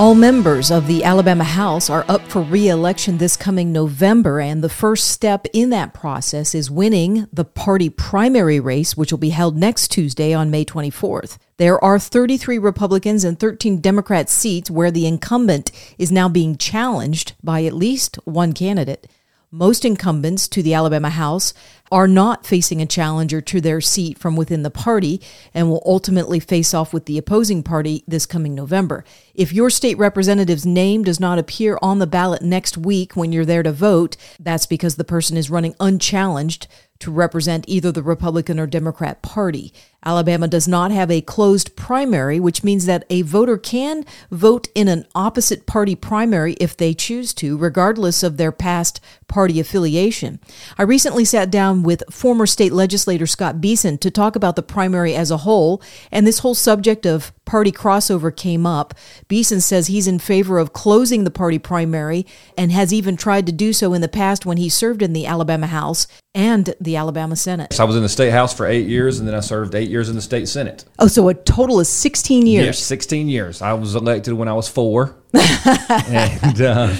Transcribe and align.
All 0.00 0.14
members 0.14 0.70
of 0.70 0.86
the 0.86 1.04
Alabama 1.04 1.44
House 1.44 1.90
are 1.90 2.06
up 2.08 2.22
for 2.22 2.40
re 2.40 2.70
election 2.70 3.18
this 3.18 3.36
coming 3.36 3.70
November, 3.70 4.40
and 4.40 4.64
the 4.64 4.70
first 4.70 5.08
step 5.08 5.46
in 5.52 5.68
that 5.70 5.92
process 5.92 6.54
is 6.54 6.70
winning 6.70 7.28
the 7.34 7.44
party 7.44 7.90
primary 7.90 8.60
race, 8.60 8.96
which 8.96 9.12
will 9.12 9.18
be 9.18 9.28
held 9.28 9.58
next 9.58 9.88
Tuesday 9.88 10.32
on 10.32 10.50
May 10.50 10.64
24th. 10.64 11.36
There 11.58 11.78
are 11.84 11.98
33 11.98 12.56
Republicans 12.56 13.24
and 13.24 13.38
13 13.38 13.82
Democrat 13.82 14.30
seats 14.30 14.70
where 14.70 14.90
the 14.90 15.06
incumbent 15.06 15.70
is 15.98 16.10
now 16.10 16.30
being 16.30 16.56
challenged 16.56 17.34
by 17.44 17.64
at 17.64 17.74
least 17.74 18.16
one 18.24 18.54
candidate. 18.54 19.06
Most 19.50 19.84
incumbents 19.84 20.48
to 20.48 20.62
the 20.62 20.72
Alabama 20.72 21.10
House 21.10 21.52
are 21.90 22.06
not 22.06 22.46
facing 22.46 22.80
a 22.80 22.86
challenger 22.86 23.40
to 23.40 23.60
their 23.60 23.80
seat 23.80 24.18
from 24.18 24.36
within 24.36 24.62
the 24.62 24.70
party 24.70 25.20
and 25.52 25.68
will 25.68 25.82
ultimately 25.84 26.38
face 26.38 26.72
off 26.72 26.92
with 26.92 27.06
the 27.06 27.18
opposing 27.18 27.62
party 27.62 28.04
this 28.06 28.26
coming 28.26 28.54
November. 28.54 29.04
If 29.34 29.52
your 29.52 29.70
state 29.70 29.98
representative's 29.98 30.66
name 30.66 31.02
does 31.02 31.18
not 31.18 31.38
appear 31.38 31.78
on 31.82 31.98
the 31.98 32.06
ballot 32.06 32.42
next 32.42 32.78
week 32.78 33.16
when 33.16 33.32
you're 33.32 33.44
there 33.44 33.62
to 33.62 33.72
vote, 33.72 34.16
that's 34.38 34.66
because 34.66 34.96
the 34.96 35.04
person 35.04 35.36
is 35.36 35.50
running 35.50 35.74
unchallenged 35.80 36.68
to 37.00 37.10
represent 37.10 37.64
either 37.66 37.90
the 37.90 38.02
Republican 38.02 38.60
or 38.60 38.66
Democrat 38.66 39.22
Party. 39.22 39.72
Alabama 40.04 40.46
does 40.46 40.68
not 40.68 40.90
have 40.90 41.10
a 41.10 41.20
closed 41.20 41.74
primary, 41.76 42.38
which 42.38 42.62
means 42.62 42.86
that 42.86 43.04
a 43.10 43.22
voter 43.22 43.58
can 43.58 44.04
vote 44.30 44.68
in 44.74 44.86
an 44.86 45.06
opposite 45.14 45.66
party 45.66 45.94
primary 45.94 46.54
if 46.54 46.76
they 46.76 46.94
choose 46.94 47.34
to, 47.34 47.56
regardless 47.56 48.22
of 48.22 48.36
their 48.36 48.52
past 48.52 49.00
party 49.28 49.58
affiliation. 49.60 50.40
I 50.78 50.82
recently 50.82 51.24
sat 51.24 51.50
down 51.50 51.79
with 51.82 52.02
former 52.10 52.46
state 52.46 52.72
legislator 52.72 53.26
Scott 53.26 53.60
Beason 53.60 53.98
to 53.98 54.10
talk 54.10 54.36
about 54.36 54.56
the 54.56 54.62
primary 54.62 55.14
as 55.14 55.30
a 55.30 55.38
whole, 55.38 55.82
and 56.10 56.26
this 56.26 56.40
whole 56.40 56.54
subject 56.54 57.06
of 57.06 57.32
party 57.44 57.72
crossover 57.72 58.34
came 58.34 58.64
up. 58.64 58.94
Beason 59.26 59.60
says 59.60 59.88
he's 59.88 60.06
in 60.06 60.20
favor 60.20 60.58
of 60.58 60.72
closing 60.72 61.24
the 61.24 61.30
party 61.30 61.58
primary 61.58 62.24
and 62.56 62.70
has 62.70 62.92
even 62.92 63.16
tried 63.16 63.44
to 63.46 63.52
do 63.52 63.72
so 63.72 63.92
in 63.92 64.00
the 64.00 64.08
past 64.08 64.46
when 64.46 64.56
he 64.56 64.68
served 64.68 65.02
in 65.02 65.12
the 65.12 65.26
Alabama 65.26 65.66
House 65.66 66.06
and 66.32 66.74
the 66.80 66.94
Alabama 66.94 67.34
Senate. 67.34 67.72
So 67.72 67.82
I 67.82 67.86
was 67.86 67.96
in 67.96 68.02
the 68.02 68.08
state 68.08 68.30
house 68.30 68.54
for 68.54 68.66
eight 68.66 68.86
years, 68.86 69.18
and 69.18 69.26
then 69.26 69.34
I 69.34 69.40
served 69.40 69.74
eight 69.74 69.90
years 69.90 70.08
in 70.08 70.14
the 70.14 70.22
state 70.22 70.48
senate. 70.48 70.84
Oh, 70.98 71.08
so 71.08 71.28
a 71.28 71.34
total 71.34 71.80
of 71.80 71.86
16 71.88 72.46
years. 72.46 72.66
Yes, 72.66 72.78
16 72.78 73.28
years. 73.28 73.62
I 73.62 73.72
was 73.72 73.96
elected 73.96 74.34
when 74.34 74.46
I 74.46 74.52
was 74.52 74.68
four. 74.68 75.16
and 75.34 76.60
uh, 76.60 76.94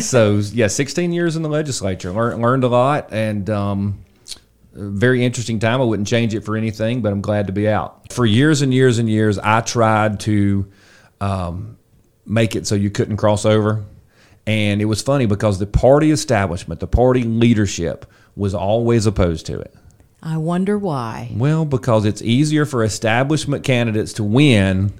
so, 0.00 0.36
yeah, 0.52 0.68
16 0.68 1.12
years 1.12 1.34
in 1.34 1.42
the 1.42 1.48
legislature. 1.48 2.12
Learned, 2.12 2.42
learned 2.42 2.64
a 2.64 2.68
lot 2.68 3.12
and 3.12 3.50
um, 3.50 4.04
very 4.76 5.24
interesting 5.24 5.58
time. 5.58 5.80
I 5.80 5.84
wouldn't 5.84 6.08
change 6.08 6.34
it 6.34 6.44
for 6.44 6.56
anything, 6.56 7.02
but 7.02 7.12
I'm 7.12 7.20
glad 7.20 7.46
to 7.46 7.52
be 7.52 7.68
out. 7.68 8.12
For 8.12 8.26
years 8.26 8.62
and 8.62 8.72
years 8.72 8.98
and 8.98 9.08
years, 9.08 9.38
I 9.38 9.60
tried 9.60 10.20
to 10.20 10.70
um, 11.20 11.78
make 12.24 12.56
it 12.56 12.66
so 12.66 12.74
you 12.74 12.90
couldn't 12.90 13.16
cross 13.16 13.44
over. 13.44 13.84
And 14.46 14.80
it 14.80 14.84
was 14.84 15.02
funny 15.02 15.26
because 15.26 15.58
the 15.58 15.66
party 15.66 16.10
establishment, 16.10 16.80
the 16.80 16.86
party 16.86 17.24
leadership, 17.24 18.06
was 18.36 18.54
always 18.54 19.06
opposed 19.06 19.46
to 19.46 19.58
it. 19.58 19.74
I 20.22 20.36
wonder 20.36 20.78
why. 20.78 21.30
Well, 21.34 21.64
because 21.64 22.04
it's 22.04 22.22
easier 22.22 22.64
for 22.64 22.84
establishment 22.84 23.64
candidates 23.64 24.12
to 24.14 24.24
win 24.24 24.92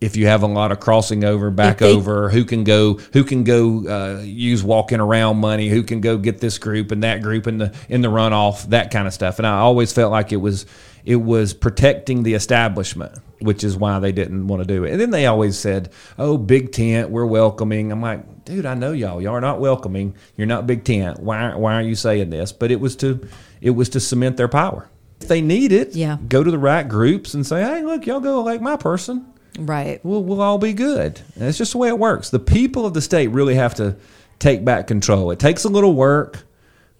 if 0.00 0.16
you 0.16 0.26
have 0.26 0.42
a 0.42 0.46
lot 0.46 0.72
of 0.72 0.80
crossing 0.80 1.24
over, 1.24 1.50
back 1.50 1.78
they- 1.78 1.92
over, 1.94 2.30
who 2.30 2.44
can 2.44 2.64
go, 2.64 2.94
who 3.12 3.22
can 3.24 3.44
go 3.44 3.86
uh, 3.86 4.20
use 4.22 4.62
walking 4.64 5.00
around 5.00 5.38
money, 5.38 5.68
who 5.68 5.82
can 5.82 6.00
go 6.00 6.16
get 6.16 6.38
this 6.38 6.58
group 6.58 6.90
and 6.90 7.02
that 7.02 7.22
group 7.22 7.46
in 7.46 7.58
the 7.58 7.74
in 7.88 8.00
the 8.00 8.08
runoff, 8.08 8.64
that 8.70 8.90
kind 8.90 9.06
of 9.06 9.12
stuff. 9.12 9.38
And 9.38 9.46
I 9.46 9.58
always 9.58 9.92
felt 9.92 10.10
like 10.10 10.32
it 10.32 10.36
was 10.38 10.66
it 11.04 11.16
was 11.16 11.54
protecting 11.54 12.22
the 12.22 12.34
establishment, 12.34 13.12
which 13.40 13.64
is 13.64 13.76
why 13.76 13.98
they 14.00 14.12
didn't 14.12 14.46
want 14.48 14.62
to 14.62 14.66
do 14.66 14.84
it. 14.84 14.92
And 14.92 15.00
then 15.00 15.10
they 15.10 15.26
always 15.26 15.58
said, 15.58 15.90
"Oh, 16.18 16.36
big 16.36 16.72
tent, 16.72 17.10
we're 17.10 17.24
welcoming." 17.26 17.90
I'm 17.92 18.02
like, 18.02 18.44
dude, 18.44 18.66
I 18.66 18.74
know 18.74 18.92
y'all. 18.92 19.20
Y'all 19.20 19.34
are 19.34 19.40
not 19.40 19.60
welcoming. 19.60 20.14
You're 20.36 20.46
not 20.46 20.66
big 20.66 20.84
tent. 20.84 21.20
Why 21.20 21.54
why 21.56 21.74
are 21.74 21.82
you 21.82 21.94
saying 21.94 22.30
this? 22.30 22.52
But 22.52 22.70
it 22.70 22.80
was 22.80 22.96
to 22.96 23.26
it 23.60 23.70
was 23.70 23.88
to 23.90 24.00
cement 24.00 24.36
their 24.36 24.48
power. 24.48 24.88
If 25.20 25.28
they 25.28 25.42
need 25.42 25.72
it, 25.72 25.94
Yeah. 25.94 26.16
go 26.28 26.42
to 26.42 26.50
the 26.50 26.58
right 26.58 26.86
groups 26.88 27.34
and 27.34 27.46
say, 27.46 27.62
"Hey, 27.62 27.82
look, 27.82 28.06
y'all 28.06 28.20
go 28.20 28.40
elect 28.40 28.62
my 28.62 28.76
person." 28.76 29.26
Right. 29.66 30.04
we'll, 30.04 30.22
we'll 30.22 30.40
all 30.40 30.58
be 30.58 30.72
good. 30.72 31.20
And 31.34 31.44
it's 31.44 31.58
just 31.58 31.72
the 31.72 31.78
way 31.78 31.88
it 31.88 31.98
works. 31.98 32.30
The 32.30 32.38
people 32.38 32.86
of 32.86 32.94
the 32.94 33.02
state 33.02 33.28
really 33.28 33.54
have 33.54 33.74
to 33.76 33.96
take 34.38 34.64
back 34.64 34.86
control. 34.86 35.30
It 35.30 35.38
takes 35.38 35.64
a 35.64 35.68
little 35.68 35.94
work, 35.94 36.44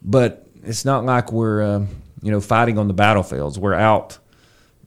but 0.03 0.47
it's 0.63 0.85
not 0.85 1.05
like 1.05 1.33
we're, 1.33 1.63
uh, 1.63 1.87
you 2.23 2.31
know, 2.31 2.41
fighting 2.41 2.79
on 2.79 2.87
the 2.87 2.95
battlefields. 2.95 3.59
We're 3.59 3.75
out, 3.75 4.19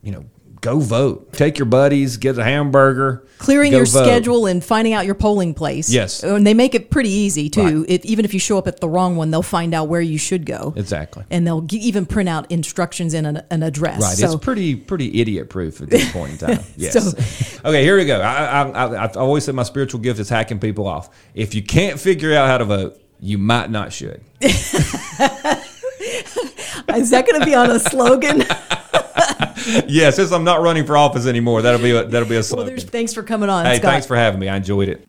you 0.02 0.12
know, 0.12 0.24
go 0.64 0.78
vote. 0.80 1.32
Take 1.34 1.58
your 1.58 1.66
buddies, 1.66 2.16
get 2.16 2.38
a 2.38 2.42
hamburger, 2.42 3.26
Clearing 3.38 3.70
your 3.70 3.84
vote. 3.84 4.04
schedule 4.04 4.46
and 4.46 4.64
finding 4.64 4.94
out 4.94 5.04
your 5.04 5.14
polling 5.14 5.52
place. 5.52 5.90
Yes. 5.90 6.22
And 6.24 6.46
they 6.46 6.54
make 6.54 6.74
it 6.74 6.88
pretty 6.90 7.10
easy, 7.10 7.50
too. 7.50 7.84
Right. 7.88 8.04
Even 8.06 8.24
if 8.24 8.32
you 8.32 8.40
show 8.40 8.56
up 8.56 8.66
at 8.66 8.80
the 8.80 8.88
wrong 8.88 9.16
one, 9.16 9.30
they'll 9.30 9.42
find 9.42 9.74
out 9.74 9.88
where 9.88 10.00
you 10.00 10.16
should 10.16 10.46
go. 10.46 10.72
Exactly. 10.76 11.24
And 11.30 11.46
they'll 11.46 11.60
g- 11.60 11.76
even 11.78 12.06
print 12.06 12.30
out 12.30 12.50
instructions 12.50 13.12
and 13.12 13.26
an, 13.26 13.42
an 13.50 13.62
address. 13.62 14.00
Right. 14.00 14.16
So, 14.16 14.32
it's 14.32 14.42
pretty 14.44 14.74
pretty 14.74 15.20
idiot 15.20 15.50
proof 15.50 15.82
at 15.82 15.90
this 15.90 16.10
point 16.10 16.32
in 16.32 16.38
time. 16.38 16.60
Yes. 16.76 16.94
So- 16.94 17.68
okay, 17.68 17.84
here 17.84 17.96
we 17.98 18.06
go. 18.06 18.20
I, 18.20 18.44
I, 18.62 18.68
I, 18.70 19.04
I've 19.04 19.16
always 19.18 19.44
said 19.44 19.54
my 19.54 19.62
spiritual 19.64 20.00
gift 20.00 20.18
is 20.18 20.30
hacking 20.30 20.58
people 20.60 20.86
off. 20.86 21.10
If 21.34 21.54
you 21.54 21.62
can't 21.62 22.00
figure 22.00 22.34
out 22.34 22.48
how 22.48 22.56
to 22.58 22.64
vote, 22.64 23.00
you 23.20 23.36
might 23.36 23.70
not 23.70 23.92
should. 23.92 24.22
is 24.40 24.70
that 27.10 27.26
going 27.26 27.38
to 27.40 27.44
be 27.46 27.54
on 27.54 27.70
a 27.70 27.78
slogan? 27.78 28.44
yeah, 29.88 30.10
since 30.10 30.32
I'm 30.32 30.44
not 30.44 30.60
running 30.62 30.84
for 30.84 30.96
office 30.96 31.26
anymore, 31.26 31.62
that'll 31.62 31.80
be 31.80 31.90
a, 31.90 32.04
that'll 32.04 32.28
be 32.28 32.34
a 32.34 32.38
well, 32.38 32.42
slogan. 32.42 32.66
there's, 32.68 32.84
thanks 32.84 33.12
for 33.12 33.22
coming 33.22 33.48
on, 33.48 33.66
hey, 33.66 33.76
Scott. 33.76 33.92
thanks 33.92 34.06
for 34.06 34.16
having 34.16 34.40
me. 34.40 34.48
I 34.48 34.56
enjoyed 34.56 34.88
it. 34.88 35.06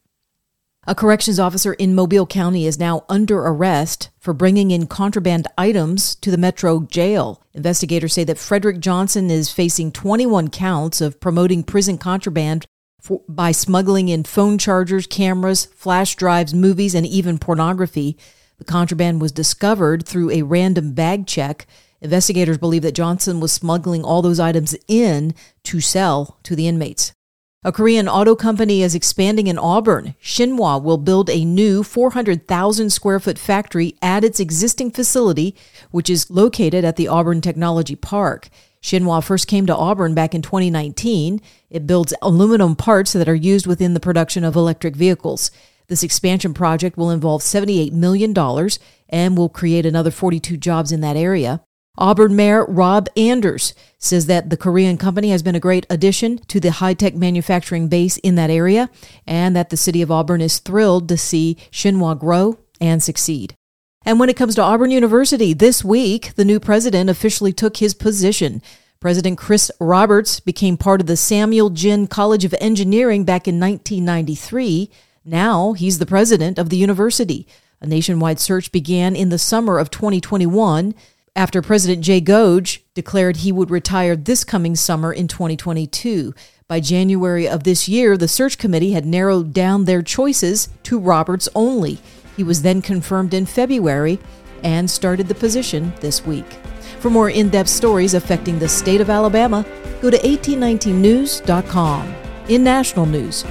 A 0.87 0.93
corrections 0.93 1.39
officer 1.39 1.73
in 1.73 1.95
Mobile 1.95 2.27
County 2.27 2.67
is 2.67 2.77
now 2.77 3.05
under 3.09 3.39
arrest 3.39 4.11
for 4.19 4.35
bringing 4.35 4.69
in 4.69 4.85
contraband 4.85 5.47
items 5.57 6.13
to 6.17 6.29
the 6.29 6.37
Metro 6.37 6.81
jail. 6.81 7.41
Investigators 7.55 8.13
say 8.13 8.23
that 8.25 8.37
Frederick 8.37 8.79
Johnson 8.79 9.31
is 9.31 9.51
facing 9.51 9.91
21 9.91 10.49
counts 10.49 11.01
of 11.01 11.19
promoting 11.19 11.63
prison 11.63 11.97
contraband 11.97 12.67
for, 13.01 13.21
by 13.27 13.51
smuggling 13.51 14.09
in 14.09 14.25
phone 14.25 14.59
chargers, 14.59 15.07
cameras, 15.07 15.65
flash 15.65 16.15
drives, 16.15 16.53
movies, 16.53 16.93
and 16.93 17.07
even 17.07 17.39
pornography. 17.39 18.15
The 18.59 18.63
contraband 18.63 19.21
was 19.21 19.31
discovered 19.31 20.05
through 20.05 20.29
a 20.29 20.43
random 20.43 20.93
bag 20.93 21.25
check. 21.25 21.65
Investigators 22.01 22.57
believe 22.57 22.81
that 22.83 22.93
Johnson 22.93 23.39
was 23.39 23.51
smuggling 23.51 24.03
all 24.03 24.21
those 24.21 24.39
items 24.39 24.75
in 24.87 25.33
to 25.63 25.79
sell 25.79 26.37
to 26.43 26.55
the 26.55 26.67
inmates. 26.67 27.13
A 27.63 27.71
Korean 27.71 28.07
auto 28.07 28.35
company 28.35 28.83
is 28.83 28.93
expanding 28.93 29.47
in 29.47 29.57
Auburn. 29.57 30.13
Shinhwa 30.21 30.79
will 30.79 30.99
build 30.99 31.31
a 31.31 31.43
new 31.43 31.81
400,000 31.81 32.91
square 32.91 33.19
foot 33.19 33.39
factory 33.39 33.95
at 34.03 34.23
its 34.23 34.39
existing 34.39 34.91
facility, 34.91 35.55
which 35.89 36.07
is 36.07 36.29
located 36.29 36.85
at 36.85 36.95
the 36.95 37.07
Auburn 37.07 37.41
Technology 37.41 37.95
Park. 37.95 38.49
Shinhwa 38.83 39.23
first 39.23 39.47
came 39.47 39.65
to 39.65 39.75
Auburn 39.75 40.13
back 40.13 40.35
in 40.35 40.43
2019. 40.43 41.41
It 41.71 41.87
builds 41.87 42.13
aluminum 42.21 42.75
parts 42.75 43.13
that 43.13 43.27
are 43.27 43.33
used 43.33 43.65
within 43.65 43.95
the 43.95 43.99
production 43.99 44.43
of 44.43 44.55
electric 44.55 44.95
vehicles. 44.95 45.49
This 45.87 46.03
expansion 46.03 46.53
project 46.53 46.97
will 46.97 47.09
involve 47.09 47.41
$78 47.41 47.91
million 47.93 48.37
and 49.09 49.35
will 49.35 49.49
create 49.49 49.87
another 49.87 50.11
42 50.11 50.55
jobs 50.57 50.91
in 50.91 51.01
that 51.01 51.17
area. 51.17 51.63
Auburn 51.97 52.35
Mayor 52.35 52.65
Ron 52.65 53.05
Anders 53.15 53.73
says 53.97 54.25
that 54.25 54.49
the 54.49 54.57
Korean 54.57 54.97
company 54.97 55.29
has 55.29 55.41
been 55.41 55.55
a 55.55 55.59
great 55.59 55.85
addition 55.89 56.37
to 56.47 56.59
the 56.59 56.71
high 56.71 56.93
tech 56.93 57.15
manufacturing 57.15 57.87
base 57.87 58.17
in 58.17 58.35
that 58.35 58.49
area 58.49 58.89
and 59.25 59.55
that 59.55 59.69
the 59.69 59.77
city 59.77 60.01
of 60.01 60.11
Auburn 60.11 60.41
is 60.41 60.59
thrilled 60.59 61.07
to 61.09 61.17
see 61.17 61.57
Shinhwa 61.71 62.19
grow 62.19 62.59
and 62.81 63.01
succeed. 63.01 63.55
And 64.03 64.19
when 64.19 64.29
it 64.29 64.37
comes 64.37 64.55
to 64.55 64.61
Auburn 64.61 64.91
University, 64.91 65.53
this 65.53 65.83
week, 65.83 66.35
the 66.35 66.45
new 66.45 66.59
president 66.59 67.09
officially 67.09 67.53
took 67.53 67.77
his 67.77 67.93
position. 67.93 68.61
President 68.99 69.37
Chris 69.37 69.71
Roberts 69.79 70.39
became 70.39 70.77
part 70.77 71.01
of 71.01 71.07
the 71.07 71.17
Samuel 71.17 71.69
Ginn 71.69 72.07
College 72.07 72.45
of 72.45 72.53
Engineering 72.59 73.23
back 73.23 73.47
in 73.47 73.59
1993. 73.59 74.91
Now 75.23 75.73
he's 75.73 75.97
the 75.97 76.05
president 76.05 76.59
of 76.59 76.69
the 76.69 76.77
university. 76.77 77.47
A 77.81 77.87
nationwide 77.87 78.39
search 78.39 78.71
began 78.71 79.15
in 79.15 79.29
the 79.29 79.37
summer 79.37 79.79
of 79.79 79.91
2021 79.91 80.93
after 81.35 81.61
President 81.61 82.01
Jay 82.01 82.21
Gogue 82.21 82.69
declared 82.93 83.37
he 83.37 83.51
would 83.51 83.69
retire 83.69 84.15
this 84.15 84.45
coming 84.45 84.75
summer 84.75 85.11
in 85.11 85.27
2022. 85.27 86.33
By 86.67 86.79
January 86.79 87.47
of 87.47 87.63
this 87.63 87.89
year, 87.89 88.15
the 88.17 88.27
search 88.27 88.57
committee 88.57 88.93
had 88.93 89.05
narrowed 89.05 89.53
down 89.53 89.83
their 89.83 90.01
choices 90.01 90.69
to 90.83 90.97
Roberts 90.97 91.49
only. 91.53 91.99
He 92.37 92.43
was 92.43 92.61
then 92.61 92.81
confirmed 92.81 93.33
in 93.33 93.45
February 93.45 94.17
and 94.63 94.89
started 94.89 95.27
the 95.27 95.35
position 95.35 95.91
this 95.99 96.25
week. 96.25 96.45
For 96.99 97.09
more 97.09 97.29
in 97.29 97.49
depth 97.49 97.69
stories 97.69 98.13
affecting 98.13 98.57
the 98.57 98.69
state 98.69 99.01
of 99.01 99.09
Alabama, 99.09 99.65
go 100.01 100.09
to 100.09 100.17
1819news.com. 100.17 102.15
In 102.47 102.63
national 102.63 103.05
news, 103.07 103.43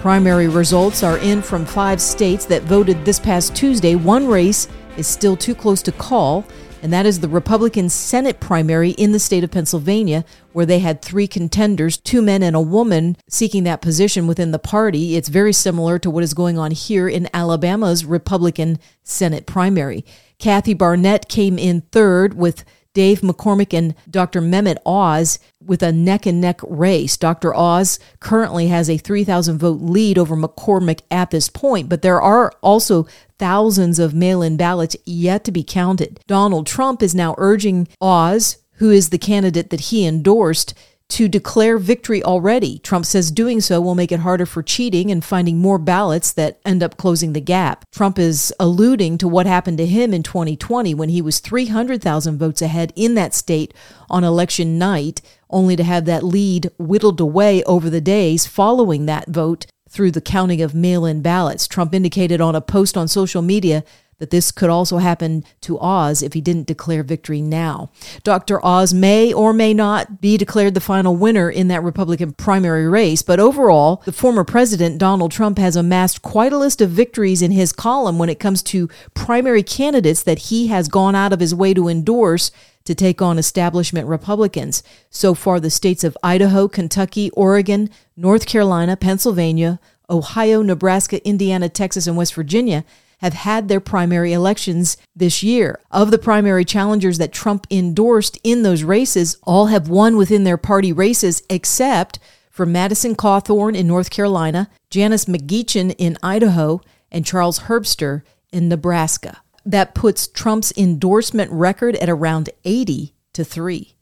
primary 0.00 0.48
results 0.48 1.02
are 1.02 1.18
in 1.18 1.40
from 1.40 1.64
five 1.64 2.02
states 2.02 2.44
that 2.46 2.62
voted 2.64 3.04
this 3.04 3.18
past 3.18 3.56
Tuesday. 3.56 3.94
One 3.94 4.26
race 4.26 4.68
is 4.96 5.06
still 5.06 5.36
too 5.36 5.54
close 5.54 5.82
to 5.82 5.92
call, 5.92 6.44
and 6.82 6.92
that 6.92 7.06
is 7.06 7.20
the 7.20 7.28
Republican 7.28 7.88
Senate 7.88 8.40
primary 8.40 8.90
in 8.90 9.12
the 9.12 9.18
state 9.18 9.44
of 9.44 9.50
Pennsylvania, 9.50 10.24
where 10.52 10.66
they 10.66 10.78
had 10.78 11.02
three 11.02 11.26
contenders, 11.26 11.96
two 11.96 12.22
men 12.22 12.42
and 12.42 12.56
a 12.56 12.60
woman, 12.60 13.16
seeking 13.28 13.64
that 13.64 13.82
position 13.82 14.26
within 14.26 14.50
the 14.50 14.58
party. 14.58 15.16
It's 15.16 15.28
very 15.28 15.52
similar 15.52 15.98
to 15.98 16.10
what 16.10 16.24
is 16.24 16.34
going 16.34 16.58
on 16.58 16.70
here 16.70 17.08
in 17.08 17.28
Alabama's 17.34 18.04
Republican 18.04 18.78
Senate 19.02 19.46
primary. 19.46 20.04
Kathy 20.38 20.74
Barnett 20.74 21.28
came 21.28 21.58
in 21.58 21.82
third 21.92 22.34
with 22.34 22.64
Dave 22.92 23.20
McCormick 23.20 23.76
and 23.76 23.94
Dr. 24.08 24.40
Mehmet 24.40 24.78
Oz 24.84 25.38
with 25.64 25.82
a 25.82 25.92
neck 25.92 26.26
and 26.26 26.40
neck 26.40 26.60
race. 26.64 27.16
Dr. 27.16 27.54
Oz 27.54 27.98
currently 28.18 28.68
has 28.68 28.90
a 28.90 28.98
3,000 28.98 29.58
vote 29.58 29.80
lead 29.80 30.18
over 30.18 30.36
McCormick 30.36 31.00
at 31.10 31.30
this 31.30 31.48
point, 31.48 31.88
but 31.88 32.02
there 32.02 32.20
are 32.20 32.52
also 32.62 33.06
thousands 33.38 33.98
of 33.98 34.14
mail 34.14 34.42
in 34.42 34.56
ballots 34.56 34.96
yet 35.04 35.44
to 35.44 35.52
be 35.52 35.62
counted. 35.62 36.20
Donald 36.26 36.66
Trump 36.66 37.02
is 37.02 37.14
now 37.14 37.34
urging 37.38 37.88
Oz, 38.00 38.58
who 38.74 38.90
is 38.90 39.10
the 39.10 39.18
candidate 39.18 39.70
that 39.70 39.80
he 39.80 40.06
endorsed, 40.06 40.74
to 41.10 41.28
declare 41.28 41.78
victory 41.78 42.22
already. 42.22 42.78
Trump 42.78 43.04
says 43.04 43.30
doing 43.30 43.60
so 43.60 43.80
will 43.80 43.94
make 43.94 44.12
it 44.12 44.20
harder 44.20 44.46
for 44.46 44.62
cheating 44.62 45.10
and 45.10 45.24
finding 45.24 45.58
more 45.58 45.78
ballots 45.78 46.32
that 46.32 46.60
end 46.64 46.82
up 46.82 46.96
closing 46.96 47.32
the 47.32 47.40
gap. 47.40 47.84
Trump 47.92 48.18
is 48.18 48.54
alluding 48.58 49.18
to 49.18 49.28
what 49.28 49.46
happened 49.46 49.78
to 49.78 49.86
him 49.86 50.14
in 50.14 50.22
2020 50.22 50.94
when 50.94 51.08
he 51.08 51.20
was 51.20 51.40
300,000 51.40 52.38
votes 52.38 52.62
ahead 52.62 52.92
in 52.96 53.14
that 53.14 53.34
state 53.34 53.74
on 54.08 54.24
election 54.24 54.78
night, 54.78 55.20
only 55.50 55.76
to 55.76 55.84
have 55.84 56.04
that 56.04 56.22
lead 56.22 56.70
whittled 56.78 57.20
away 57.20 57.62
over 57.64 57.90
the 57.90 58.00
days 58.00 58.46
following 58.46 59.06
that 59.06 59.28
vote 59.28 59.66
through 59.88 60.12
the 60.12 60.20
counting 60.20 60.62
of 60.62 60.74
mail 60.74 61.04
in 61.04 61.20
ballots. 61.20 61.66
Trump 61.66 61.92
indicated 61.92 62.40
on 62.40 62.54
a 62.54 62.60
post 62.60 62.96
on 62.96 63.08
social 63.08 63.42
media 63.42 63.84
that 64.20 64.30
this 64.30 64.52
could 64.52 64.70
also 64.70 64.98
happen 64.98 65.44
to 65.62 65.80
Oz 65.80 66.22
if 66.22 66.34
he 66.34 66.40
didn't 66.40 66.66
declare 66.66 67.02
victory 67.02 67.40
now. 67.40 67.90
Dr. 68.22 68.64
Oz 68.64 68.94
may 68.94 69.32
or 69.32 69.52
may 69.52 69.74
not 69.74 70.20
be 70.20 70.36
declared 70.36 70.74
the 70.74 70.80
final 70.80 71.16
winner 71.16 71.50
in 71.50 71.68
that 71.68 71.82
Republican 71.82 72.32
primary 72.34 72.86
race, 72.86 73.22
but 73.22 73.40
overall, 73.40 74.02
the 74.04 74.12
former 74.12 74.44
president, 74.44 74.98
Donald 74.98 75.32
Trump, 75.32 75.58
has 75.58 75.74
amassed 75.74 76.22
quite 76.22 76.52
a 76.52 76.58
list 76.58 76.80
of 76.80 76.90
victories 76.90 77.42
in 77.42 77.50
his 77.50 77.72
column 77.72 78.18
when 78.18 78.28
it 78.28 78.38
comes 78.38 78.62
to 78.62 78.88
primary 79.14 79.62
candidates 79.62 80.22
that 80.22 80.38
he 80.38 80.68
has 80.68 80.86
gone 80.86 81.14
out 81.14 81.32
of 81.32 81.40
his 81.40 81.54
way 81.54 81.74
to 81.74 81.88
endorse 81.88 82.50
to 82.84 82.94
take 82.94 83.22
on 83.22 83.38
establishment 83.38 84.06
Republicans. 84.06 84.82
So 85.10 85.34
far, 85.34 85.60
the 85.60 85.70
states 85.70 86.04
of 86.04 86.16
Idaho, 86.22 86.68
Kentucky, 86.68 87.30
Oregon, 87.30 87.88
North 88.16 88.46
Carolina, 88.46 88.96
Pennsylvania, 88.96 89.80
Ohio, 90.10 90.60
Nebraska, 90.60 91.26
Indiana, 91.26 91.68
Texas, 91.68 92.06
and 92.06 92.16
West 92.16 92.34
Virginia 92.34 92.84
have 93.20 93.34
had 93.34 93.68
their 93.68 93.80
primary 93.80 94.32
elections 94.32 94.96
this 95.14 95.42
year. 95.42 95.78
Of 95.90 96.10
the 96.10 96.18
primary 96.18 96.64
challengers 96.64 97.18
that 97.18 97.32
Trump 97.32 97.66
endorsed 97.70 98.38
in 98.42 98.62
those 98.62 98.82
races, 98.82 99.36
all 99.42 99.66
have 99.66 99.88
won 99.88 100.16
within 100.16 100.44
their 100.44 100.56
party 100.56 100.92
races 100.92 101.42
except 101.50 102.18
for 102.50 102.66
Madison 102.66 103.14
Cawthorn 103.14 103.76
in 103.76 103.86
North 103.86 104.10
Carolina, 104.10 104.68
Janice 104.90 105.26
McGeachin 105.26 105.94
in 105.98 106.16
Idaho, 106.22 106.80
and 107.12 107.26
Charles 107.26 107.60
Herbster 107.60 108.22
in 108.52 108.68
Nebraska. 108.68 109.42
That 109.64 109.94
puts 109.94 110.26
Trump's 110.26 110.72
endorsement 110.76 111.50
record 111.52 111.96
at 111.96 112.08
around 112.08 112.50
80 112.64 113.14
to 113.34 113.44
3. 113.44 113.94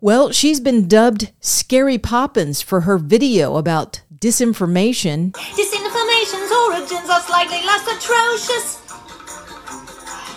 Well, 0.00 0.30
she's 0.30 0.60
been 0.60 0.88
dubbed 0.88 1.32
Scary 1.40 1.98
Poppins 1.98 2.62
for 2.62 2.82
her 2.82 2.96
video 2.96 3.56
about 3.56 4.02
disinformation. 4.14 5.36
Disinformation's 6.26 6.52
origins 6.52 7.08
are 7.08 7.20
slightly 7.20 7.62
less 7.64 7.86
atrocious. 7.86 8.82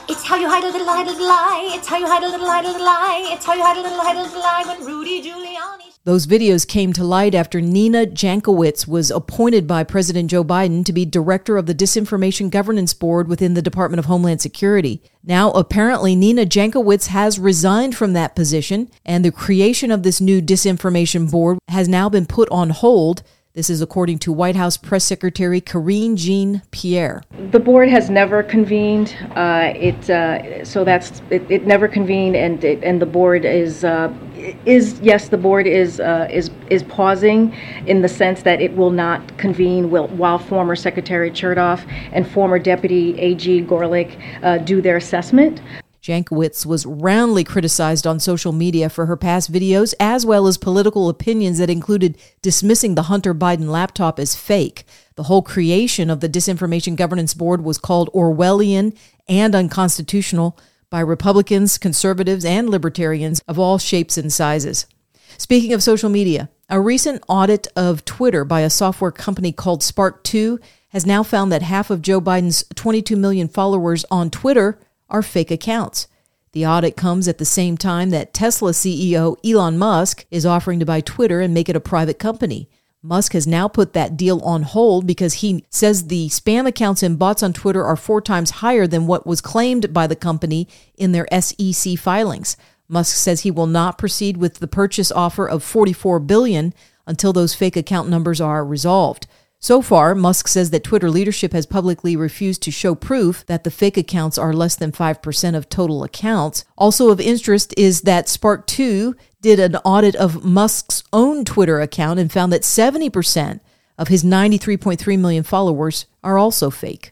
It's 0.08 0.24
how 0.24 0.36
you 0.36 0.48
hide 0.48 0.64
a 0.64 0.68
little, 0.68 0.88
hide 0.88 1.08
a 1.08 1.10
little 1.10 1.28
lie. 1.28 1.72
It's 1.74 1.88
how 1.88 1.98
you 1.98 2.06
hide 2.06 2.22
a 2.22 2.30
little, 2.30 2.46
hide 2.46 2.66
a 2.66 2.68
little 2.68 2.86
lie. 2.86 3.30
It's 3.32 3.44
how 3.44 3.56
you 3.56 3.64
hide 3.64 3.78
a 3.78 3.82
little, 3.82 4.00
hide 4.00 4.16
a 4.16 4.22
little 4.22 4.40
lie 4.40 4.64
when 4.68 4.86
Rudy 4.86 5.24
Giuliani. 5.24 5.96
Those 6.04 6.28
videos 6.28 6.68
came 6.68 6.94
to 6.94 7.04
light 7.04 7.34
after 7.34 7.60
Nina 7.60 8.06
Jankowicz 8.06 8.88
was 8.88 9.10
appointed 9.10 9.66
by 9.66 9.84
President 9.84 10.30
Joe 10.30 10.44
Biden 10.44 10.86
to 10.86 10.94
be 10.94 11.06
director 11.06 11.58
of 11.58 11.66
the 11.66 11.76
Disinformation 11.76 12.52
Governance 12.52 12.94
Board 12.94 13.28
within 13.28 13.56
the 13.56 13.62
Department 13.62 14.00
of 14.00 14.06
Homeland 14.06 14.42
Security. 14.42 15.02
Now, 15.24 15.52
apparently, 15.52 16.16
Nina 16.16 16.46
Jankowicz 16.46 17.08
has 17.08 17.40
resigned 17.40 17.96
from 17.96 18.14
that 18.14 18.36
position, 18.36 18.92
and 19.06 19.26
the 19.26 19.32
creation 19.32 19.90
of 19.90 20.04
this 20.04 20.22
new 20.22 20.40
disinformation 20.40 21.32
board 21.32 21.58
has 21.68 21.88
now 21.88 22.10
been 22.10 22.28
put 22.28 22.48
on 22.50 22.70
hold 22.70 23.24
this 23.60 23.70
is 23.70 23.82
according 23.82 24.20
to 24.20 24.32
White 24.32 24.56
House 24.56 24.78
Press 24.78 25.04
Secretary 25.04 25.60
Karine 25.60 26.16
Jean 26.16 26.62
Pierre. 26.72 27.24
The 27.52 27.60
board 27.60 27.90
has 27.90 28.10
never 28.10 28.42
convened. 28.42 29.18
Uh, 29.36 29.74
it 29.76 30.10
uh, 30.10 30.64
so 30.64 30.84
that's 30.84 31.22
it, 31.30 31.50
it, 31.52 31.66
never 31.66 31.88
convened, 31.88 32.38
and 32.38 32.64
it, 32.64 32.84
and 32.84 33.02
the 33.02 33.06
board 33.06 33.44
is 33.44 33.84
uh, 33.84 34.14
is 34.66 35.00
yes, 35.02 35.28
the 35.30 35.38
board 35.38 35.68
is 35.68 36.00
uh, 36.00 36.30
is 36.32 36.52
is 36.70 36.84
pausing 36.84 37.54
in 37.86 38.02
the 38.02 38.08
sense 38.08 38.44
that 38.44 38.62
it 38.62 38.76
will 38.78 38.92
not 38.92 39.38
convene 39.38 39.90
while, 39.90 40.08
while 40.08 40.38
former 40.40 40.76
Secretary 40.76 41.30
Chertoff 41.30 41.86
and 42.14 42.30
former 42.30 42.60
Deputy 42.60 43.20
AG 43.20 43.64
Gorelick 43.64 44.18
uh, 44.42 44.60
do 44.60 44.80
their 44.80 44.96
assessment. 44.96 45.60
Jankowicz 46.10 46.66
was 46.66 46.88
roundly 46.88 47.44
criticized 47.44 48.08
on 48.08 48.20
social 48.20 48.52
media 48.52 48.90
for 48.90 49.06
her 49.06 49.16
past 49.16 49.52
videos, 49.52 49.94
as 50.00 50.26
well 50.26 50.48
as 50.48 50.58
political 50.58 51.08
opinions 51.08 51.60
that 51.60 51.70
included 51.70 52.18
dismissing 52.42 52.96
the 52.96 53.04
Hunter 53.04 53.36
Biden 53.36 53.70
laptop 53.70 54.18
as 54.18 54.36
fake. 54.36 54.86
The 55.16 55.24
whole 55.24 55.44
creation 55.44 56.10
of 56.10 56.20
the 56.20 56.28
Disinformation 56.28 56.96
Governance 56.96 57.36
Board 57.36 57.64
was 57.64 57.78
called 57.78 58.10
Orwellian 58.12 58.98
and 59.28 59.54
unconstitutional 59.54 60.58
by 60.90 61.02
Republicans, 61.02 61.78
conservatives, 61.78 62.44
and 62.44 62.72
libertarians 62.72 63.42
of 63.48 63.60
all 63.60 63.78
shapes 63.78 64.18
and 64.18 64.34
sizes. 64.34 64.88
Speaking 65.38 65.74
of 65.74 65.84
social 65.84 66.10
media, 66.10 66.50
a 66.70 66.82
recent 66.82 67.24
audit 67.28 67.68
of 67.76 68.04
Twitter 68.04 68.44
by 68.44 68.62
a 68.62 68.72
software 68.72 69.12
company 69.12 69.52
called 69.52 69.82
SparkToro 69.82 70.60
has 70.90 71.06
now 71.06 71.22
found 71.22 71.52
that 71.52 71.62
half 71.62 71.92
of 71.92 72.02
Joe 72.02 72.20
Biden's 72.20 72.66
22 72.74 73.16
million 73.16 73.48
followers 73.48 74.06
on 74.10 74.32
Twitter 74.32 74.80
are 75.10 75.22
fake 75.22 75.52
accounts. 75.52 76.08
The 76.52 76.66
audit 76.66 76.98
comes 76.98 77.28
at 77.28 77.38
the 77.38 77.46
same 77.46 77.78
time 77.78 78.10
that 78.10 78.34
Tesla 78.34 78.72
CEO 78.72 79.38
Elon 79.46 79.78
Musk 79.78 80.26
is 80.32 80.46
offering 80.46 80.80
to 80.80 80.86
buy 80.86 81.02
Twitter 81.02 81.42
and 81.42 81.54
make 81.54 81.70
it 81.70 81.76
a 81.76 81.82
private 81.82 82.18
company. 82.18 82.70
Musk 83.02 83.32
has 83.32 83.48
now 83.48 83.68
put 83.68 83.94
that 83.94 84.18
deal 84.18 84.42
on 84.42 84.64
hold 84.64 85.08
because 85.08 85.36
he 85.36 85.64
says 85.70 86.08
the 86.08 86.28
spam 86.28 86.68
accounts 86.68 87.02
and 87.02 87.18
bots 87.18 87.42
on 87.42 87.54
Twitter 87.54 87.84
are 87.84 87.96
four 87.96 88.20
times 88.20 88.52
higher 88.52 88.88
than 88.88 89.08
what 89.08 89.26
was 89.26 89.40
claimed 89.40 89.94
by 89.94 90.06
the 90.06 90.18
company 90.18 90.68
in 90.98 91.14
their 91.14 91.28
SEC 91.40 91.98
filings. 91.98 92.58
Musk 92.90 93.16
says 93.16 93.42
he 93.42 93.52
will 93.52 93.68
not 93.68 93.98
proceed 93.98 94.36
with 94.36 94.56
the 94.56 94.68
purchase 94.68 95.12
offer 95.12 95.48
of 95.48 95.64
44 95.64 96.20
billion 96.20 96.74
until 97.08 97.32
those 97.32 97.56
fake 97.56 97.78
account 97.78 98.10
numbers 98.10 98.42
are 98.42 98.66
resolved. 98.66 99.28
So 99.62 99.82
far, 99.82 100.16
Musk 100.16 100.48
says 100.48 100.70
that 100.70 100.86
Twitter 100.86 101.12
leadership 101.12 101.52
has 101.52 101.66
publicly 101.66 102.16
refused 102.16 102.62
to 102.64 102.72
show 102.72 102.96
proof 102.96 103.46
that 103.48 103.66
the 103.66 103.72
fake 103.72 103.98
accounts 103.98 104.38
are 104.38 104.54
less 104.54 104.78
than 104.78 104.94
5% 104.94 105.56
of 105.56 105.68
total 105.68 106.04
accounts. 106.06 106.64
Also 106.78 107.10
of 107.10 107.20
interest 107.20 107.74
is 107.76 108.02
that 108.02 108.28
SparkToro 108.28 109.16
did 109.42 109.60
an 109.60 109.76
audit 109.78 110.16
of 110.16 110.46
Musk's 110.46 111.04
own 111.12 111.44
Twitter 111.44 111.82
account 111.82 112.22
and 112.22 112.32
found 112.32 112.54
that 112.54 112.62
70% 112.62 113.60
of 113.98 114.08
his 114.08 114.24
93.3 114.24 115.20
million 115.20 115.44
followers 115.44 116.06
are 116.24 116.38
also 116.38 116.70
fake. 116.70 117.12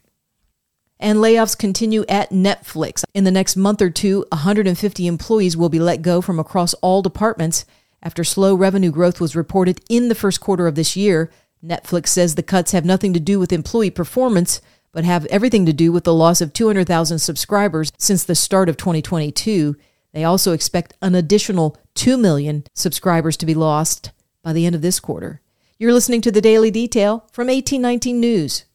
And 1.01 1.19
layoffs 1.19 1.57
continue 1.57 2.05
at 2.07 2.29
Netflix. 2.29 3.03
In 3.13 3.25
the 3.25 3.31
next 3.31 3.57
month 3.57 3.81
or 3.81 3.89
two, 3.89 4.25
150 4.31 5.05
employees 5.05 5.57
will 5.57 5.69
be 5.69 5.79
let 5.79 6.01
go 6.01 6.21
from 6.21 6.39
across 6.39 6.73
all 6.75 7.01
departments 7.01 7.65
after 8.01 8.23
slow 8.23 8.55
revenue 8.55 8.91
growth 8.91 9.19
was 9.19 9.35
reported 9.35 9.81
in 9.89 10.07
the 10.07 10.15
first 10.15 10.39
quarter 10.39 10.65
of 10.65 10.75
this 10.75 10.95
year. 10.95 11.29
Netflix 11.63 12.07
says 12.07 12.35
the 12.35 12.43
cuts 12.43 12.71
have 12.71 12.85
nothing 12.85 13.13
to 13.13 13.19
do 13.19 13.39
with 13.39 13.51
employee 13.51 13.89
performance, 13.89 14.61
but 14.91 15.03
have 15.03 15.25
everything 15.27 15.65
to 15.65 15.73
do 15.73 15.91
with 15.91 16.03
the 16.03 16.13
loss 16.13 16.41
of 16.41 16.53
200,000 16.53 17.19
subscribers 17.19 17.91
since 17.97 18.23
the 18.23 18.35
start 18.35 18.69
of 18.69 18.77
2022. 18.77 19.75
They 20.13 20.23
also 20.23 20.53
expect 20.53 20.93
an 21.01 21.15
additional 21.15 21.77
2 21.95 22.17
million 22.17 22.63
subscribers 22.73 23.37
to 23.37 23.45
be 23.45 23.53
lost 23.53 24.11
by 24.43 24.53
the 24.53 24.65
end 24.65 24.75
of 24.75 24.81
this 24.81 24.99
quarter. 24.99 25.41
You're 25.77 25.93
listening 25.93 26.21
to 26.21 26.31
the 26.31 26.41
Daily 26.41 26.71
Detail 26.71 27.27
from 27.31 27.47
1819 27.47 28.19
News. 28.19 28.65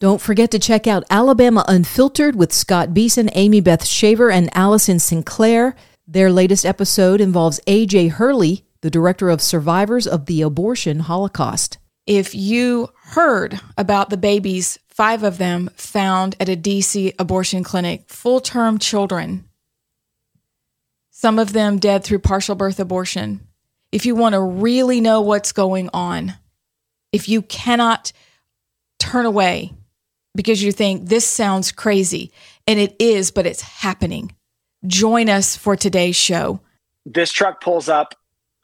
Don't 0.00 0.20
forget 0.20 0.50
to 0.52 0.58
check 0.58 0.86
out 0.86 1.04
Alabama 1.10 1.64
Unfiltered 1.68 2.36
with 2.36 2.52
Scott 2.52 2.94
Beason, 2.94 3.28
Amy 3.32 3.60
Beth 3.60 3.84
Shaver, 3.84 4.30
and 4.30 4.48
Allison 4.56 4.98
Sinclair. 4.98 5.74
Their 6.06 6.32
latest 6.32 6.64
episode 6.64 7.20
involves 7.20 7.60
A.J. 7.66 8.08
Hurley, 8.08 8.64
the 8.80 8.90
director 8.90 9.28
of 9.28 9.42
Survivors 9.42 10.06
of 10.06 10.26
the 10.26 10.40
Abortion 10.42 11.00
Holocaust 11.00 11.78
if 12.08 12.34
you 12.34 12.88
heard 13.02 13.60
about 13.76 14.08
the 14.08 14.16
babies, 14.16 14.78
five 14.88 15.22
of 15.22 15.36
them 15.36 15.68
found 15.76 16.36
at 16.40 16.48
a 16.48 16.56
DC 16.56 17.14
abortion 17.18 17.62
clinic, 17.62 18.08
full 18.08 18.40
term 18.40 18.78
children, 18.78 19.44
some 21.10 21.38
of 21.38 21.52
them 21.52 21.78
dead 21.78 22.02
through 22.02 22.20
partial 22.20 22.54
birth 22.54 22.80
abortion. 22.80 23.46
If 23.92 24.06
you 24.06 24.14
want 24.14 24.32
to 24.32 24.40
really 24.40 25.02
know 25.02 25.20
what's 25.20 25.52
going 25.52 25.90
on, 25.92 26.32
if 27.12 27.28
you 27.28 27.42
cannot 27.42 28.12
turn 28.98 29.26
away 29.26 29.74
because 30.34 30.62
you 30.62 30.72
think 30.72 31.08
this 31.08 31.28
sounds 31.28 31.72
crazy, 31.72 32.32
and 32.66 32.80
it 32.80 32.96
is, 32.98 33.30
but 33.30 33.44
it's 33.44 33.60
happening, 33.60 34.34
join 34.86 35.28
us 35.28 35.56
for 35.56 35.76
today's 35.76 36.16
show. 36.16 36.60
This 37.04 37.32
truck 37.32 37.60
pulls 37.60 37.90
up, 37.90 38.14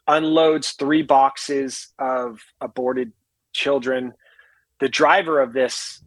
unloads 0.07 0.71
three 0.71 1.03
boxes 1.03 1.89
of 1.99 2.39
aborted 2.59 3.11
children. 3.55 4.13
The 4.79 4.89
driver 4.89 5.41
of 5.41 5.53
this 5.53 6.03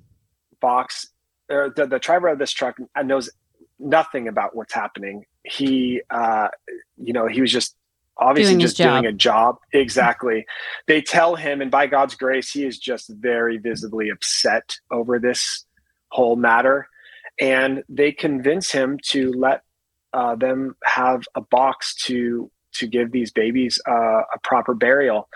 box, 0.61 1.09
or 1.51 1.73
the, 1.75 1.87
the 1.87 1.99
driver 1.99 2.29
of 2.29 2.39
this 2.39 2.53
truck, 2.53 2.77
knows 3.03 3.31
nothing 3.79 4.29
about 4.29 4.55
what's 4.55 4.75
happening. 4.75 5.25
He, 5.43 6.03
uh, 6.11 6.49
you 6.97 7.13
know, 7.13 7.27
he 7.27 7.41
was 7.41 7.51
just 7.51 7.75
obviously 8.19 8.55
Doing 8.55 8.61
just 8.61 8.77
doing 8.77 9.07
a 9.07 9.13
job. 9.13 9.57
Exactly. 9.73 10.45
they 10.87 11.01
tell 11.01 11.37
him, 11.37 11.61
and 11.61 11.71
by 11.71 11.87
God's 11.87 12.15
grace, 12.15 12.51
he 12.51 12.65
is 12.65 12.79
just 12.79 13.09
very 13.09 13.59
visibly 13.59 14.11
upset 14.11 14.77
over 14.91 15.19
this 15.19 15.65
whole 16.11 16.37
matter. 16.37 16.89
And 17.41 17.85
they 17.89 18.13
convince 18.13 18.71
him 18.73 18.99
to 19.11 19.33
let 19.33 19.63
uh, 20.13 20.35
them 20.35 20.77
have 20.85 21.23
a 21.35 21.41
box 21.41 21.95
to 22.07 22.51
to 22.75 22.87
give 22.87 23.11
these 23.11 23.33
babies 23.33 23.81
uh, 23.89 24.23
a 24.35 24.39
proper 24.43 24.75
burial. 24.75 25.29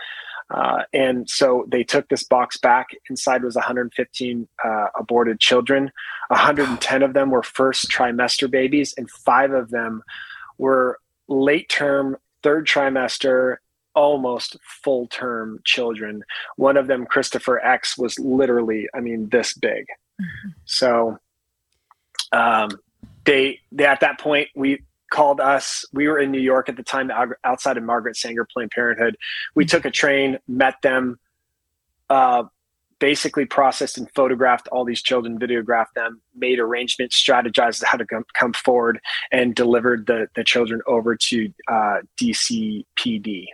Uh, 0.51 0.83
and 0.93 1.29
so 1.29 1.65
they 1.69 1.83
took 1.83 2.09
this 2.09 2.25
box 2.25 2.59
back. 2.59 2.89
Inside 3.09 3.43
was 3.43 3.55
115 3.55 4.49
uh, 4.65 4.87
aborted 4.99 5.41
children. 5.41 5.91
110 6.29 7.03
of 7.03 7.15
them 7.15 7.31
were 7.31 7.43
first 7.43 7.91
trimester 7.91 8.51
babies, 8.51 8.95
and 8.97 9.11
five 9.11 9.53
of 9.53 9.71
them 9.71 10.03
were 10.59 10.99
late 11.29 11.69
term, 11.69 12.17
third 12.43 12.67
trimester, 12.67 13.57
almost 13.95 14.57
full 14.63 15.07
term 15.09 15.61
children. 15.65 16.23
One 16.57 16.77
of 16.77 16.87
them, 16.87 17.07
Christopher 17.07 17.59
X, 17.65 17.97
was 17.97 18.19
literally, 18.19 18.89
I 18.95 19.01
mean, 19.01 19.29
this 19.31 19.55
big. 19.55 19.87
So 20.65 21.19
um, 22.33 22.71
they, 23.25 23.61
they, 23.71 23.87
at 23.87 24.01
that 24.01 24.19
point, 24.19 24.49
we 24.55 24.83
called 25.12 25.40
us. 25.40 25.85
We 25.92 26.09
were 26.09 26.19
in 26.19 26.33
New 26.33 26.40
York 26.40 26.69
at 26.69 26.76
the 26.76 26.83
time, 26.83 27.12
outside 27.45 27.76
of 27.76 27.85
Margaret 27.85 28.16
Sanger 28.16 28.45
Planned 28.52 28.73
Parenthood. 28.73 29.16
We 29.54 29.64
took 29.64 29.85
a 29.85 29.90
train, 29.90 30.38
met 30.49 30.83
them, 30.83 31.21
uh, 32.11 32.45
basically 32.99 33.45
processed 33.45 33.99
and 33.99 34.09
photographed 34.14 34.69
all 34.69 34.85
these 34.85 35.02
children, 35.02 35.38
videographed 35.38 35.92
them, 35.95 36.21
made 36.35 36.59
arrangements, 36.59 37.21
strategized 37.21 37.85
how 37.85 37.99
to 37.99 38.07
come, 38.07 38.25
come 38.33 38.52
forward, 38.52 39.00
and 39.31 39.54
delivered 39.54 40.07
the, 40.07 40.28
the 40.35 40.42
children 40.42 40.81
over 40.87 41.14
to 41.14 41.52
uh, 41.69 41.99
DCPD. 42.21 43.47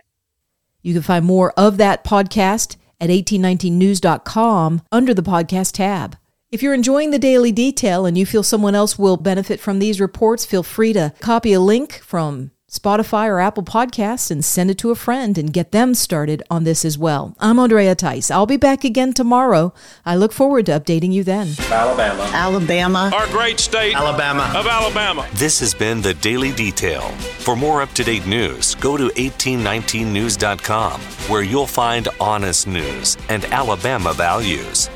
You 0.81 0.93
can 0.93 1.01
find 1.01 1.25
more 1.25 1.51
of 1.57 1.77
that 1.77 2.03
podcast 2.03 2.77
at 3.01 3.09
1819news.com 3.09 4.81
under 4.91 5.13
the 5.13 5.23
podcast 5.23 5.73
tab. 5.73 6.15
If 6.51 6.63
you're 6.63 6.73
enjoying 6.73 7.11
the 7.11 7.19
daily 7.19 7.51
detail 7.51 8.07
and 8.07 8.17
you 8.17 8.25
feel 8.25 8.41
someone 8.41 8.73
else 8.73 8.97
will 8.97 9.17
benefit 9.17 9.59
from 9.59 9.77
these 9.77 10.01
reports, 10.01 10.45
feel 10.45 10.63
free 10.63 10.93
to 10.93 11.13
copy 11.19 11.53
a 11.53 11.59
link 11.59 11.99
from 11.99 12.49
Spotify 12.67 13.27
or 13.27 13.39
Apple 13.39 13.61
Podcasts 13.61 14.31
and 14.31 14.43
send 14.43 14.71
it 14.71 14.79
to 14.79 14.89
a 14.89 14.95
friend 14.95 15.37
and 15.37 15.53
get 15.53 15.71
them 15.71 15.93
started 15.93 16.41
on 16.49 16.63
this 16.63 16.83
as 16.83 16.97
well. 16.97 17.35
I'm 17.39 17.59
Andrea 17.59 17.93
Tice. 17.93 18.31
I'll 18.31 18.47
be 18.47 18.57
back 18.57 18.83
again 18.83 19.13
tomorrow. 19.13 19.75
I 20.07 20.15
look 20.15 20.31
forward 20.31 20.65
to 20.65 20.71
updating 20.71 21.13
you 21.13 21.23
then. 21.23 21.49
Alabama. 21.69 22.23
Alabama. 22.33 23.11
Our 23.13 23.27
great 23.27 23.59
state 23.59 23.93
Alabama. 23.95 24.51
of 24.55 24.65
Alabama. 24.65 25.27
This 25.35 25.59
has 25.59 25.75
been 25.75 26.01
the 26.01 26.15
Daily 26.15 26.51
Detail. 26.51 27.01
For 27.41 27.55
more 27.55 27.83
up 27.83 27.91
to 27.91 28.03
date 28.03 28.25
news, 28.25 28.73
go 28.73 28.97
to 28.97 29.09
1819news.com, 29.09 30.99
where 31.29 31.43
you'll 31.43 31.67
find 31.67 32.07
honest 32.19 32.65
news 32.65 33.17
and 33.29 33.45
Alabama 33.45 34.13
values. 34.13 34.89